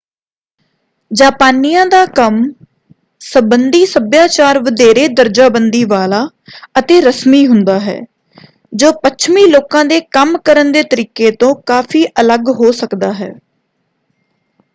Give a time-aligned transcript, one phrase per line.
[1.11, 2.41] ਜਾਪਾਨੀਆਂ ਦਾ ਕੰਮ
[3.21, 6.25] ਸੰਬੰਧੀ ਸਭਿਆਚਾਰ ਵਧੇਰੇ ਦਰਜਾਬੰਦੀ ਵਾਲਾ
[6.79, 7.99] ਅਤੇ ਰਸਮੀ ਹੁੰਦਾ ਹੈ
[8.73, 13.31] ਜੋ ਪੱਛਮੀ ਲੋਕਾਂ ਦੇ ਕੰਮ ਕਰਨ ਦੇ ਤਰੀਕੇ ਤੋਂ ਕਾਫ਼ੀ ਅਲੱਗ ਹੋ ਸਕਦਾ ਹੈ।